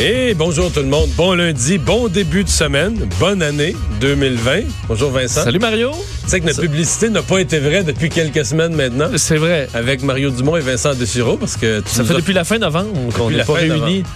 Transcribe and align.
Et 0.00 0.32
bonjour 0.34 0.70
tout 0.70 0.78
le 0.80 0.86
monde. 0.86 1.08
Bon 1.16 1.34
lundi, 1.34 1.76
bon 1.76 2.06
début 2.06 2.44
de 2.44 2.48
semaine, 2.48 2.94
bonne 3.18 3.42
année 3.42 3.74
2020. 4.00 4.60
Bonjour 4.86 5.10
Vincent. 5.10 5.42
Salut 5.42 5.58
Mario. 5.58 5.90
Tu 6.22 6.30
sais 6.30 6.40
que 6.40 6.46
notre 6.46 6.60
publicité 6.60 7.10
n'a 7.10 7.22
pas 7.22 7.40
été 7.40 7.58
vraie 7.58 7.82
depuis 7.82 8.08
quelques 8.08 8.44
semaines 8.44 8.74
maintenant. 8.76 9.08
C'est 9.16 9.38
vrai. 9.38 9.68
Avec 9.74 10.02
Mario 10.04 10.30
Dumont 10.30 10.56
et 10.56 10.60
Vincent 10.60 10.94
Dessureau 10.94 11.36
parce 11.36 11.56
que 11.56 11.80
tu 11.80 11.88
Ça 11.88 12.04
fait 12.04 12.14
depuis 12.14 12.32
la 12.32 12.44
fin 12.44 12.58
novembre 12.58 12.92
qu'on 13.16 13.30
n'est 13.30 13.42
pas 13.42 13.54
réunis. 13.54 13.74
novembre. 13.80 14.08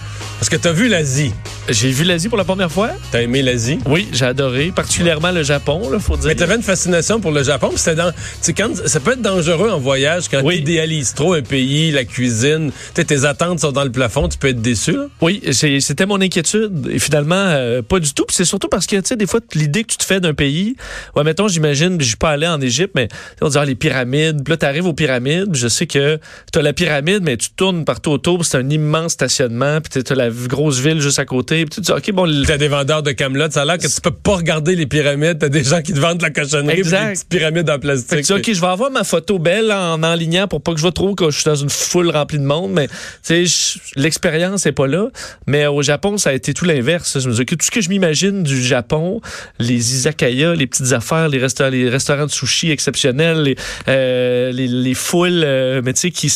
Parce 0.43 0.49
que 0.49 0.57
tu 0.57 0.67
as 0.67 0.73
vu 0.73 0.89
l'Asie. 0.89 1.31
J'ai 1.69 1.89
vu 1.91 2.03
l'Asie 2.03 2.27
pour 2.27 2.37
la 2.37 2.43
première 2.43 2.69
fois. 2.69 2.89
T'as 3.13 3.21
aimé 3.21 3.41
l'Asie? 3.41 3.79
Oui, 3.87 4.09
j'ai 4.11 4.25
adoré, 4.25 4.73
particulièrement 4.75 5.31
le 5.31 5.41
Japon, 5.41 5.89
là, 5.89 5.99
faut 5.99 6.17
dire. 6.17 6.25
Mais 6.27 6.35
t'avais 6.35 6.57
une 6.57 6.61
fascination 6.61 7.21
pour 7.21 7.31
le 7.31 7.43
Japon. 7.43 7.71
C'était 7.77 7.95
dans, 7.95 8.11
quand, 8.57 8.75
ça 8.85 8.99
peut 8.99 9.13
être 9.13 9.21
dangereux 9.21 9.69
en 9.69 9.79
voyage 9.79 10.25
quand 10.29 10.41
Oui. 10.43 10.55
tu 10.55 10.61
idéalises 10.63 11.13
trop 11.13 11.31
un 11.35 11.41
pays, 11.41 11.91
la 11.91 12.03
cuisine. 12.03 12.71
Tes 12.93 13.23
attentes 13.23 13.61
sont 13.61 13.71
dans 13.71 13.85
le 13.85 13.91
plafond, 13.93 14.27
tu 14.27 14.37
peux 14.37 14.49
être 14.49 14.61
déçu. 14.61 14.91
là. 14.91 15.05
Oui, 15.21 15.41
c'était 15.53 16.05
mon 16.05 16.19
inquiétude. 16.19 16.89
Et 16.91 16.99
finalement, 16.99 17.35
euh, 17.37 17.81
pas 17.81 18.01
du 18.01 18.13
tout. 18.13 18.25
Puis 18.25 18.35
c'est 18.35 18.43
surtout 18.43 18.67
parce 18.67 18.85
que, 18.85 18.97
tu 18.97 19.03
sais, 19.05 19.15
des 19.15 19.27
fois, 19.27 19.39
l'idée 19.55 19.83
que 19.85 19.91
tu 19.93 19.97
te 19.97 20.03
fais 20.03 20.19
d'un 20.19 20.33
pays, 20.33 20.75
ouais, 21.15 21.23
mettons, 21.23 21.47
j'imagine, 21.47 21.95
je 22.01 22.05
suis 22.05 22.17
pas 22.17 22.31
allé 22.31 22.47
en 22.47 22.59
Égypte, 22.59 22.91
mais 22.95 23.07
on 23.39 23.47
dit, 23.47 23.57
ah, 23.57 23.63
les 23.63 23.75
pyramides. 23.75 24.43
Puis 24.43 24.51
là, 24.51 24.57
t'arrives 24.57 24.87
aux 24.87 24.93
pyramides. 24.93 25.55
Je 25.55 25.69
sais 25.69 25.87
que 25.87 26.19
t'as 26.51 26.61
la 26.61 26.73
pyramide, 26.73 27.23
mais 27.23 27.37
tu 27.37 27.49
tournes 27.51 27.85
partout 27.85 28.11
autour. 28.11 28.43
C'est 28.43 28.57
un 28.57 28.69
immense 28.69 29.13
stationnement. 29.13 29.79
Puis 29.79 30.03
t'as 30.03 30.15
la 30.15 30.32
grosse 30.47 30.79
ville 30.79 30.99
juste 31.01 31.19
à 31.19 31.25
côté. 31.25 31.65
Puis 31.65 31.75
tu 31.75 31.81
dis, 31.81 31.91
OK, 31.91 32.11
bon, 32.11 32.43
T'as 32.45 32.57
des 32.57 32.67
vendeurs 32.67 33.03
de 33.03 33.11
Camelot, 33.11 33.49
ça 33.51 33.61
a 33.61 33.65
l'air 33.65 33.77
que 33.77 33.87
tu 33.87 34.01
peux 34.01 34.11
pas 34.11 34.35
regarder 34.37 34.75
les 34.75 34.85
pyramides. 34.85 35.39
T'as 35.39 35.49
des 35.49 35.63
gens 35.63 35.81
qui 35.81 35.93
te 35.93 35.99
vendent 35.99 36.17
de 36.17 36.23
la 36.23 36.29
cochonnerie, 36.31 36.73
puis 36.75 36.79
Exact. 36.81 37.07
des 37.07 37.13
petites 37.13 37.29
pyramides 37.29 37.69
en 37.69 37.79
plastique. 37.79 38.17
que 38.19 38.23
dis, 38.23 38.33
OK, 38.33 38.51
je 38.53 38.61
vais 38.61 38.67
avoir 38.67 38.91
ma 38.91 39.03
photo 39.03 39.39
belle 39.39 39.71
en 39.71 40.01
enlignant 40.03 40.47
pour 40.47 40.61
pas 40.61 40.71
que 40.71 40.77
je 40.77 40.81
vois 40.83 40.91
trop 40.91 41.15
que 41.15 41.29
je 41.31 41.35
suis 41.35 41.45
dans 41.45 41.55
une 41.55 41.69
foule 41.69 42.09
remplie 42.09 42.39
de 42.39 42.43
monde. 42.45 42.71
Mais, 42.73 42.87
tu 43.25 43.45
sais, 43.47 43.79
l'expérience 43.95 44.65
est 44.65 44.71
pas 44.71 44.87
là. 44.87 45.07
Mais 45.47 45.67
au 45.67 45.81
Japon, 45.81 46.17
ça 46.17 46.31
a 46.31 46.33
été 46.33 46.53
tout 46.53 46.65
l'inverse. 46.65 47.19
Je 47.19 47.29
me 47.29 47.33
dis, 47.33 47.41
OK, 47.41 47.47
tout 47.47 47.57
ce 47.65 47.71
que 47.71 47.81
je 47.81 47.89
m'imagine 47.89 48.43
du 48.43 48.61
Japon, 48.63 49.21
les 49.59 49.75
izakaya, 49.95 50.55
les 50.55 50.67
petites 50.67 50.91
affaires, 50.93 51.29
les, 51.29 51.39
resta- 51.39 51.69
les 51.69 51.89
restaurants 51.89 52.25
de 52.25 52.31
sushi 52.31 52.71
exceptionnels, 52.71 53.41
les, 53.43 53.55
euh, 53.87 54.51
les, 54.51 54.67
les 54.67 54.93
foules, 54.93 55.43
euh, 55.45 55.81
mais 55.83 55.93
tu 55.93 56.01
sais, 56.01 56.11
qui, 56.11 56.31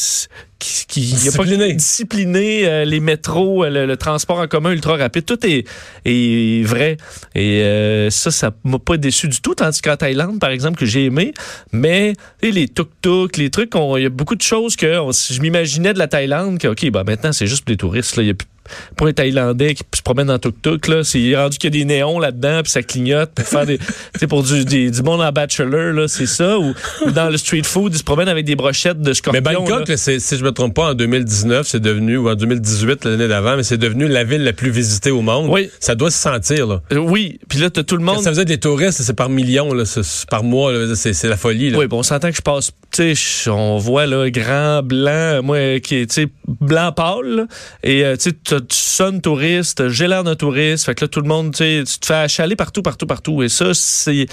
qui, 0.60 0.86
qui 0.88 1.02
y 1.26 1.30
a 1.30 1.32
pas 1.32 1.44
discipliné 1.74 2.68
euh, 2.68 2.86
les 2.86 3.00
métros, 3.00 3.64
euh, 3.64 3.70
le, 3.70 3.86
le 3.86 3.98
transport 3.98 4.40
en 4.40 4.48
commun 4.48 4.72
ultra 4.72 4.96
rapide, 4.98 5.26
tout 5.26 5.46
est, 5.46 5.66
est 6.06 6.64
vrai. 6.66 6.98
Et 7.36 7.62
euh, 7.62 8.10
ça, 8.10 8.32
ça 8.32 8.52
m'a 8.64 8.80
pas 8.80 8.98
déçu 8.98 9.28
du 9.28 9.40
tout. 9.42 9.56
Tandis 9.56 9.82
qu'en 9.82 9.96
Thaïlande, 9.98 10.40
par 10.40 10.50
exemple, 10.50 10.78
que 10.80 10.86
j'ai 10.86 11.06
aimé, 11.06 11.34
mais 11.72 12.14
les 12.42 12.68
tuk-tuk, 12.68 13.38
les 13.38 13.50
trucs, 13.50 13.76
on- 13.76 13.98
il 13.98 14.04
y 14.04 14.06
a 14.06 14.10
beaucoup 14.10 14.36
de 14.36 14.42
choses 14.42 14.76
que 14.76 15.00
on- 15.00 15.12
je 15.12 15.40
m'imaginais 15.42 15.94
de 15.94 16.00
la 16.00 16.08
Thaïlande 16.08 16.58
que, 16.60 16.68
OK, 16.68 16.90
ben 16.92 17.04
maintenant, 17.04 17.32
c'est 17.34 17.48
juste 17.48 17.64
pour 17.64 17.72
les 17.72 17.78
touristes. 17.78 18.16
Là. 18.18 18.24
Il 18.24 18.28
y 18.28 18.32
a 18.32 18.34
plus- 18.34 18.48
pour 18.96 19.08
les 19.08 19.14
Thaïlandais 19.14 19.74
qui 19.76 19.84
se 19.96 20.02
promènent 20.02 20.30
en 20.32 20.40
tuk-tuk, 20.40 20.88
là, 20.88 21.04
c'est 21.04 21.36
rendu 21.36 21.58
qu'il 21.58 21.74
y 21.74 21.76
a 21.76 21.80
des 21.80 21.86
néons 21.86 22.20
là-dedans, 22.20 22.62
puis 22.64 22.72
ça 22.72 22.82
clignote 22.84 23.32
pour 23.32 23.46
faire 23.46 23.66
des, 23.66 23.80
pour 24.30 24.44
du, 24.44 24.66
des- 24.66 24.92
du 24.92 25.02
monde 25.04 25.22
en 25.22 25.32
bachelor, 25.32 25.94
là, 25.94 26.08
c'est 26.08 26.26
ça. 26.26 26.58
Ou, 26.60 26.74
ou 27.06 27.12
dans 27.12 27.30
le 27.30 27.38
street 27.38 27.64
food, 27.64 27.94
ils 27.94 27.98
se 28.00 28.04
promènent 28.04 28.28
avec 28.30 28.46
des 28.46 28.56
brochettes 28.56 29.00
de 29.02 29.10
Mais 29.10 29.14
scorpions. 29.16 29.42
Bangkok, 29.42 29.88
là. 29.90 29.98
si 29.98 30.20
je 30.38 30.44
me 30.44 30.52
trompe 30.52 30.74
pas, 30.76 30.92
en 30.92 30.94
2019, 30.94 31.68
c'est 31.68 31.80
devenu, 31.80 32.18
ou 32.18 32.30
en 32.30 32.36
2018, 32.36 33.06
l'année 33.06 33.28
d'avant, 33.28 33.56
mais 33.58 33.64
c'est 33.64 33.78
devenu 33.78 34.08
la 34.08 34.24
ville 34.24 34.44
la 34.44 34.54
plus 34.54 34.70
visitée 34.72 35.12
au 35.12 35.22
monde. 35.22 35.48
Oui. 35.50 35.70
Ça 35.80 35.96
doit 35.96 36.12
se 36.12 36.18
sentir, 36.18 36.68
là. 36.68 36.82
Euh, 36.92 36.98
Oui, 36.98 37.40
puis 37.50 37.60
là, 37.60 37.70
t'as 37.70 37.84
tout 37.84 37.96
le 37.98 38.06
Quand 38.06 38.16
monde. 38.16 38.24
ça 38.24 38.30
faisait 38.32 38.46
des 38.46 38.58
touristes, 38.60 39.02
c'est 39.02 39.14
par 39.16 39.30
millions, 39.30 39.74
là, 39.74 39.84
par 40.30 40.44
mois, 40.44 40.74
c'est 40.96 41.24
la 41.28 41.38
folie, 41.38 41.70
là. 41.70 41.78
Oui, 41.78 41.88
bon, 41.88 42.00
on 42.00 42.04
s'entend 42.04 42.30
que 42.30 42.36
je 42.36 42.42
passe, 42.42 42.72
tu 42.92 43.16
sais, 43.16 43.50
on 43.50 43.78
voit 43.78 44.06
là, 44.06 44.30
grand, 44.30 44.82
blanc, 44.84 45.42
moi, 45.44 45.80
qui 45.80 45.96
est, 45.98 46.08
tu 46.08 46.24
sais, 46.24 46.28
blanc 46.62 46.92
pâle, 46.92 47.48
et 47.84 48.04
euh, 48.06 48.16
tu 48.18 48.32
sais, 48.48 48.57
tu- 48.60 48.76
sonnes 48.78 49.22
touriste, 49.22 49.90
j'ai 49.90 50.08
l'air 50.08 50.24
d'un 50.24 50.36
touriste, 50.36 50.86
fait 50.86 50.96
que 50.96 51.06
là, 51.06 51.08
tout 51.08 51.22
le 51.22 51.28
monde, 51.28 51.54
tu 51.54 51.84
te 51.84 52.06
fais 52.06 52.14
achaler 52.16 52.56
partout, 52.56 52.82
partout, 52.82 53.06
partout, 53.06 53.44
et 53.44 53.50
ça, 53.50 53.74
c'est 53.74 54.26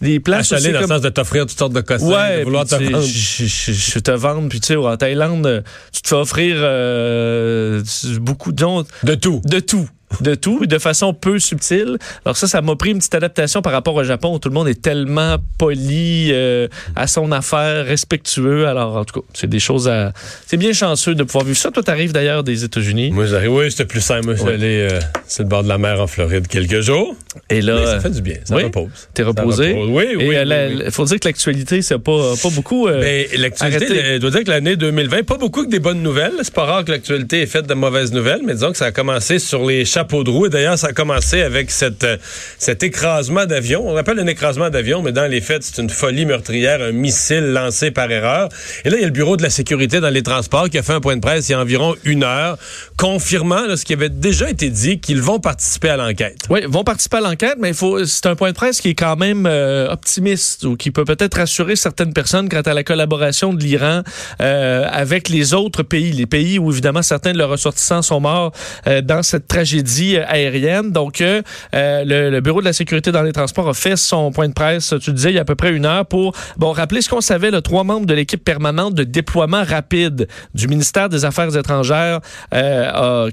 des 0.00 0.20
places 0.20 0.52
Achaler 0.52 0.60
aussi 0.66 0.72
dans 0.72 0.80
le 0.80 0.86
comme- 0.86 0.96
sens 0.96 1.02
de 1.02 1.08
t'offrir 1.08 1.46
toutes 1.46 1.58
sortes 1.58 1.72
de 1.72 1.80
cossins, 1.80 2.06
Ouais, 2.06 2.38
de 2.38 2.44
vouloir 2.44 2.64
te 2.66 2.74
vendre. 2.76 3.02
je, 3.02 3.44
je- 3.46 3.72
je 3.72 3.98
te 3.98 4.10
vendre, 4.12 4.48
puis 4.48 4.60
tu 4.60 4.68
sais, 4.68 4.76
en 4.76 4.96
Thaïlande, 4.96 5.64
tu 5.92 6.02
te 6.02 6.08
fais 6.08 6.14
offrir 6.14 6.54
euh, 6.58 7.82
beaucoup, 8.20 8.52
disons, 8.52 8.84
De 9.02 9.14
tout. 9.14 9.40
de 9.44 9.60
tout. 9.60 9.88
De 10.20 10.34
tout, 10.34 10.66
de 10.66 10.78
façon 10.78 11.14
peu 11.14 11.38
subtile. 11.38 11.96
Alors 12.24 12.36
ça, 12.36 12.46
ça 12.46 12.60
m'a 12.62 12.76
pris 12.76 12.90
une 12.90 12.98
petite 12.98 13.14
adaptation 13.14 13.62
par 13.62 13.72
rapport 13.72 13.94
au 13.94 14.04
Japon 14.04 14.34
où 14.34 14.38
tout 14.38 14.48
le 14.48 14.54
monde 14.54 14.68
est 14.68 14.80
tellement 14.80 15.36
poli, 15.58 16.28
euh, 16.32 16.68
à 16.96 17.06
son 17.06 17.32
affaire, 17.32 17.84
respectueux. 17.86 18.66
Alors, 18.66 18.96
en 18.96 19.04
tout 19.04 19.20
cas, 19.20 19.26
c'est 19.34 19.48
des 19.48 19.58
choses 19.60 19.88
à... 19.88 20.12
C'est 20.46 20.56
bien 20.56 20.72
chanceux 20.72 21.14
de 21.14 21.22
pouvoir 21.24 21.44
vivre 21.44 21.58
ça. 21.58 21.70
Toi, 21.70 21.82
t'arrives 21.82 22.12
d'ailleurs 22.12 22.44
des 22.44 22.64
États-Unis. 22.64 23.10
Moi, 23.10 23.26
j'arrive, 23.26 23.52
oui, 23.52 23.70
c'était 23.70 23.86
plus 23.86 24.00
simple. 24.00 24.26
Moi, 24.26 24.34
Ouais. 24.34 24.58
euh, 24.60 25.00
sur 25.32 25.44
le 25.44 25.48
bord 25.48 25.62
de 25.62 25.68
la 25.68 25.78
mer 25.78 26.00
en 26.00 26.06
Floride 26.06 26.46
quelques 26.46 26.80
jours. 26.80 27.14
Et 27.48 27.62
là, 27.62 27.76
Mais 27.80 27.86
ça 27.86 27.92
euh, 27.94 28.00
fait 28.00 28.10
du 28.10 28.20
bien, 28.22 28.36
ça 28.44 28.54
oui, 28.56 28.64
repose. 28.64 28.90
t'es 29.14 29.22
reposé. 29.22 29.72
repose. 29.72 29.88
Oui, 29.90 30.04
oui, 30.16 30.24
euh, 30.24 30.28
oui, 30.28 30.34
la- 30.48 30.66
oui. 30.68 30.74
la- 30.84 30.90
faut 30.90 31.04
dire 31.06 31.18
que 31.18 31.28
l'actualité, 31.28 31.80
c'est 31.80 31.98
pas, 31.98 32.34
pas 32.42 32.50
beaucoup... 32.50 32.88
euh, 32.88 33.00
Mais 33.00 33.28
l'actualité, 33.38 33.84
arrêtez. 33.86 34.14
je 34.14 34.18
dois 34.18 34.30
dire 34.30 34.44
que 34.44 34.50
l'année 34.50 34.76
2020, 34.76 35.22
pas 35.24 35.38
beaucoup 35.38 35.64
que 35.64 35.70
des 35.70 35.78
bonnes 35.78 36.02
nouvelles. 36.02 36.34
C'est 36.42 36.52
pas 36.52 36.64
rare 36.64 36.84
que 36.84 36.90
l'actualité 36.90 37.40
est 37.42 37.46
faite 37.46 37.66
de 37.66 37.74
mauvaises 37.74 38.12
nouvelles, 38.12 38.42
mais 38.44 38.52
disons 38.52 38.70
que 38.72 38.76
ça 38.76 38.86
a 38.86 38.92
commencé 38.92 39.38
sur 39.38 39.64
les 39.66 39.84
chapeaux 39.86 40.24
de 40.24 40.30
roue. 40.30 40.46
Et 40.46 40.50
d'ailleurs, 40.50 40.76
ça 40.78 40.88
a 40.88 40.92
commencé 40.92 41.40
avec 41.40 41.70
cette, 41.70 42.04
euh, 42.04 42.16
cet 42.58 42.82
écrasement 42.82 43.46
d'avion. 43.46 43.88
On 43.88 43.96
appelle 43.96 44.18
un 44.18 44.26
écrasement 44.26 44.68
d'avion, 44.68 45.00
mais 45.02 45.12
dans 45.12 45.26
les 45.30 45.40
faits, 45.40 45.62
c'est 45.62 45.80
une 45.80 45.88
folie 45.90 46.26
meurtrière, 46.26 46.82
un 46.82 46.92
missile 46.92 47.52
lancé 47.52 47.90
par 47.90 48.10
erreur. 48.10 48.50
Et 48.84 48.90
là, 48.90 48.96
il 48.98 49.00
y 49.00 49.04
a 49.04 49.06
le 49.06 49.12
Bureau 49.12 49.38
de 49.38 49.42
la 49.42 49.50
sécurité 49.50 50.00
dans 50.00 50.10
les 50.10 50.22
transports 50.22 50.68
qui 50.68 50.76
a 50.76 50.82
fait 50.82 50.92
un 50.92 51.00
point 51.00 51.16
de 51.16 51.20
presse 51.22 51.48
il 51.48 51.52
y 51.52 51.54
a 51.54 51.60
environ 51.60 51.94
une 52.04 52.24
heure, 52.24 52.58
confirmant 52.98 53.66
là, 53.66 53.76
ce 53.76 53.84
qui 53.86 53.94
avait 53.94 54.08
déjà 54.10 54.50
été 54.50 54.68
dit, 54.68 55.00
vont 55.22 55.40
participer 55.40 55.90
à 55.90 55.96
l'enquête. 55.96 56.38
Oui, 56.50 56.60
vont 56.66 56.84
participer 56.84 57.18
à 57.18 57.20
l'enquête, 57.20 57.56
mais. 57.58 57.72
C'est 58.04 58.26
un 58.26 58.36
point 58.36 58.50
de 58.50 58.54
presse 58.56 58.80
qui 58.80 58.90
est 58.90 58.94
quand 58.94 59.16
même 59.16 59.46
euh, 59.46 59.90
optimiste 59.90 60.64
ou 60.64 60.76
qui 60.76 60.90
peut 60.90 61.04
peut-être 61.04 61.36
rassurer 61.38 61.76
certaines 61.76 62.12
personnes 62.12 62.48
quant 62.48 62.60
à 62.60 62.74
la 62.74 62.84
collaboration 62.84 63.52
de 63.52 63.60
l'Iran 63.60 64.02
euh, 64.40 64.86
avec 64.90 65.28
les 65.28 65.54
autres 65.54 65.82
pays, 65.82 66.12
les 66.12 66.26
pays 66.26 66.58
où 66.58 66.70
évidemment 66.70 67.02
certains 67.02 67.32
de 67.32 67.38
leurs 67.38 67.50
ressortissants 67.50 68.02
sont 68.02 68.20
morts 68.20 68.52
euh, 68.86 69.00
dans 69.00 69.22
cette 69.22 69.48
tragédie 69.48 70.16
euh, 70.16 70.24
aérienne. 70.26 70.90
Donc, 70.92 71.20
euh, 71.20 71.42
le, 71.72 72.30
le 72.30 72.40
bureau 72.40 72.60
de 72.60 72.66
la 72.66 72.72
sécurité 72.72 73.12
dans 73.12 73.22
les 73.22 73.32
transports 73.32 73.68
a 73.68 73.74
fait 73.74 73.96
son 73.96 74.30
point 74.30 74.48
de 74.48 74.54
presse. 74.54 74.94
Tu 75.00 75.12
disais 75.12 75.30
il 75.30 75.34
y 75.34 75.38
a 75.38 75.42
à 75.42 75.44
peu 75.44 75.54
près 75.56 75.72
une 75.72 75.86
heure 75.86 76.06
pour 76.06 76.34
bon 76.56 76.72
rappeler 76.72 77.00
ce 77.00 77.08
qu'on 77.08 77.20
savait. 77.20 77.50
Le 77.50 77.62
trois 77.62 77.84
membres 77.84 78.06
de 78.06 78.14
l'équipe 78.14 78.42
permanente 78.42 78.94
de 78.94 79.04
déploiement 79.04 79.64
rapide 79.64 80.28
du 80.54 80.68
ministère 80.68 81.08
des 81.08 81.24
Affaires 81.24 81.56
étrangères 81.56 82.20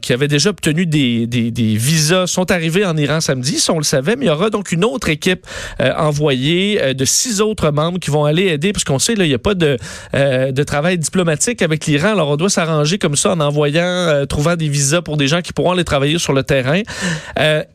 qui 0.01 0.13
avait 0.13 0.27
déjà 0.27 0.49
obtenu 0.49 0.85
des, 0.85 1.27
des, 1.27 1.51
des 1.51 1.75
visas 1.79 2.27
sont 2.27 2.51
arrivés 2.51 2.85
en 2.85 2.95
Iran 2.97 3.21
samedi, 3.21 3.59
ça 3.59 3.73
on 3.73 3.77
le 3.77 3.83
savait, 3.83 4.15
mais 4.15 4.25
il 4.25 4.27
y 4.27 4.31
aura 4.31 4.49
donc 4.49 4.71
une 4.71 4.83
autre 4.83 5.09
équipe 5.09 5.45
euh, 5.79 5.91
envoyée 5.95 6.79
euh, 6.81 6.93
de 6.93 7.05
six 7.05 7.41
autres 7.41 7.71
membres 7.71 7.99
qui 7.99 8.11
vont 8.11 8.25
aller 8.25 8.47
aider, 8.47 8.73
parce 8.73 8.83
qu'on 8.83 8.99
sait, 8.99 9.15
là, 9.15 9.25
il 9.25 9.29
n'y 9.29 9.33
a 9.33 9.39
pas 9.39 9.55
de, 9.55 9.77
euh, 10.13 10.51
de 10.51 10.63
travail 10.63 10.97
diplomatique 10.97 11.61
avec 11.61 11.85
l'Iran, 11.85 12.09
alors 12.09 12.29
on 12.29 12.35
doit 12.35 12.49
s'arranger 12.49 12.97
comme 12.97 13.15
ça 13.15 13.31
en 13.31 13.39
envoyant, 13.39 14.25
trouvant 14.27 14.55
des 14.55 14.69
visas 14.69 15.01
pour 15.01 15.17
des 15.17 15.27
gens 15.27 15.41
qui 15.41 15.53
pourront 15.53 15.71
aller 15.71 15.83
travailler 15.83 16.19
sur 16.19 16.33
le 16.33 16.43
terrain. 16.43 16.81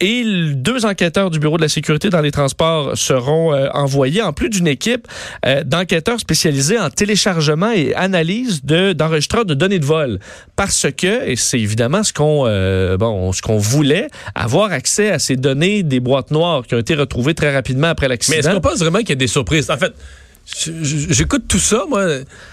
Et 0.00 0.24
deux 0.54 0.84
enquêteurs 0.84 1.30
du 1.30 1.38
Bureau 1.38 1.56
de 1.56 1.62
la 1.62 1.68
sécurité 1.68 2.10
dans 2.10 2.20
les 2.20 2.30
transports 2.30 2.96
seront 2.96 3.54
envoyés, 3.72 4.22
en 4.22 4.32
plus 4.32 4.50
d'une 4.50 4.66
équipe 4.66 5.08
d'enquêteurs 5.64 6.20
spécialisés 6.20 6.78
en 6.78 6.90
téléchargement 6.90 7.70
et 7.70 7.94
analyse 7.94 8.64
de, 8.64 8.92
d'enregistreurs 8.92 9.44
de 9.44 9.54
données 9.54 9.78
de 9.78 9.86
vol. 9.86 10.18
Parce 10.56 10.86
que, 10.96 11.28
et 11.28 11.36
c'est 11.36 11.60
évidemment 11.60 12.02
ce 12.02 12.12
qu'on 12.12 12.44
bon, 12.96 13.32
ce 13.32 13.42
qu'on 13.42 13.58
voulait, 13.58 13.83
avoir 14.34 14.72
accès 14.72 15.10
à 15.10 15.18
ces 15.18 15.36
données 15.36 15.82
des 15.82 16.00
boîtes 16.00 16.30
noires 16.30 16.64
qui 16.66 16.74
ont 16.74 16.78
été 16.78 16.94
retrouvées 16.94 17.34
très 17.34 17.52
rapidement 17.54 17.88
après 17.88 18.08
Mais 18.08 18.14
est-ce 18.16 18.32
l'accident. 18.32 18.54
qu'on 18.54 18.60
pense 18.60 18.78
vraiment 18.78 18.98
qu'il 19.00 19.10
y 19.10 19.12
a 19.12 19.16
des 19.16 19.26
surprises? 19.26 19.70
En 19.70 19.76
fait, 19.78 19.92
j'écoute 20.82 21.44
tout 21.48 21.58
ça, 21.58 21.84
moi, 21.88 22.06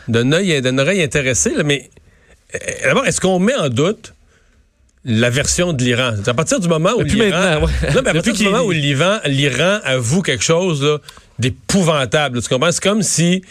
d'un 0.07 0.31
œil, 0.31 0.61
d'une 0.61 0.79
oreille 0.79 1.01
intéressée, 1.03 1.53
là, 1.55 1.63
mais 1.63 1.89
euh, 2.55 2.57
d'abord, 2.85 3.05
est-ce 3.05 3.19
qu'on 3.21 3.39
met 3.39 3.55
en 3.55 3.69
doute 3.69 4.13
la 5.03 5.29
version 5.29 5.73
de 5.73 5.83
l'Iran? 5.83 6.13
À 6.25 6.33
partir 6.33 6.59
du 6.59 6.67
moment 6.67 6.91
où 6.97 7.01
l'Iran... 7.01 7.61
ouais. 7.63 7.91
Non, 7.95 8.01
mais 8.03 8.09
à 8.11 8.13
Depuis 8.13 8.13
partir 8.13 8.33
du 8.33 8.37
qu'il- 8.39 8.49
moment 8.49 8.63
où 8.63 8.71
l'Iran, 8.71 9.79
avoue 9.83 10.21
quelque 10.21 10.43
chose 10.43 10.99
d'épouvantable, 11.39 12.41
tu 12.41 12.49
comprends? 12.49 12.71
C'est 12.71 12.83
comme 12.83 13.01
si 13.01 13.41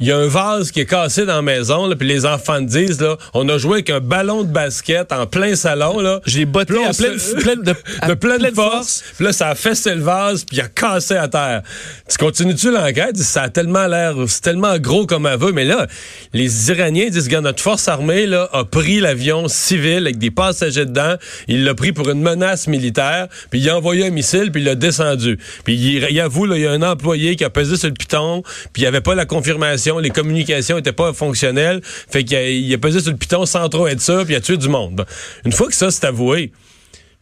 il 0.00 0.06
y 0.06 0.12
a 0.12 0.16
un 0.16 0.26
vase 0.28 0.70
qui 0.70 0.80
est 0.80 0.86
cassé 0.86 1.26
dans 1.26 1.36
la 1.36 1.42
maison, 1.42 1.86
là, 1.86 1.96
puis 1.96 2.06
les 2.06 2.24
enfants 2.26 2.60
disent, 2.60 3.00
là, 3.00 3.16
on 3.34 3.48
a 3.48 3.58
joué 3.58 3.74
avec 3.74 3.90
un 3.90 4.00
ballon 4.00 4.44
de 4.44 4.48
basket 4.52 5.12
en 5.12 5.26
plein 5.26 5.56
salon, 5.56 6.00
là. 6.00 6.20
J'ai 6.26 6.44
botté 6.44 6.74
à 6.84 6.90
pleine, 6.92 7.18
pleine- 7.40 7.62
de, 7.62 7.74
de 8.08 8.14
pleine, 8.14 8.38
pleine 8.38 8.54
force. 8.54 9.02
Puis 9.16 9.24
là, 9.24 9.32
ça 9.32 9.48
a 9.48 9.54
fessé 9.54 9.94
le 9.94 10.02
vase, 10.02 10.44
puis 10.44 10.56
il 10.58 10.60
a 10.60 10.68
cassé 10.68 11.16
à 11.16 11.26
terre. 11.28 11.62
Tu 12.08 12.16
continues-tu 12.16 12.70
l'enquête? 12.70 13.16
Ça 13.16 13.42
a 13.42 13.48
tellement 13.48 13.86
l'air, 13.86 14.14
c'est 14.28 14.40
tellement 14.42 14.78
gros 14.78 15.06
comme 15.06 15.26
aveu, 15.26 15.52
mais 15.52 15.64
là, 15.64 15.86
les 16.32 16.70
Iraniens 16.70 17.08
disent, 17.08 17.28
que 17.28 17.36
notre 17.36 17.62
force 17.62 17.88
armée, 17.88 18.26
là, 18.26 18.48
a 18.52 18.64
pris 18.64 19.00
l'avion 19.00 19.48
civil 19.48 19.98
avec 19.98 20.18
des 20.18 20.30
passagers 20.30 20.86
dedans, 20.86 21.16
il 21.48 21.64
l'a 21.64 21.74
pris 21.74 21.92
pour 21.92 22.08
une 22.08 22.22
menace 22.22 22.68
militaire, 22.68 23.26
puis 23.50 23.60
il 23.60 23.68
a 23.68 23.76
envoyé 23.76 24.06
un 24.06 24.10
missile, 24.10 24.50
puis 24.52 24.62
il 24.62 24.64
l'a 24.64 24.74
descendu. 24.74 25.38
Puis 25.64 25.74
il, 25.74 26.06
il 26.10 26.20
avoue, 26.20 26.46
là, 26.46 26.56
il 26.56 26.62
y 26.62 26.66
a 26.66 26.70
un 26.72 26.82
employé 26.82 27.34
qui 27.36 27.44
a 27.44 27.50
pesé 27.50 27.76
sur 27.76 27.88
le 27.88 27.94
piton, 27.94 28.42
puis 28.72 28.82
il 28.82 28.84
n'y 28.84 28.86
avait 28.86 29.00
pas 29.00 29.14
la 29.14 29.26
confirmation, 29.26 29.87
les 29.98 30.10
communications 30.10 30.76
n'étaient 30.76 30.92
pas 30.92 31.12
fonctionnelles, 31.12 31.80
fait 31.82 32.24
qu'il 32.24 32.36
a, 32.36 32.74
a 32.74 32.78
pesé 32.78 33.00
sur 33.00 33.10
le 33.10 33.16
piton 33.16 33.46
sans 33.46 33.68
trop 33.68 33.86
être 33.86 34.00
ça, 34.00 34.24
puis 34.24 34.34
il 34.34 34.36
a 34.36 34.40
tué 34.40 34.56
du 34.56 34.68
monde. 34.68 35.06
Une 35.44 35.52
fois 35.52 35.68
que 35.68 35.74
ça 35.74 35.90
c'est 35.90 36.04
avoué, 36.04 36.52